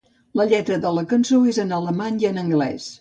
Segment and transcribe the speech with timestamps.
[0.39, 2.89] La lletra de la cançó és en alemany i en anglès.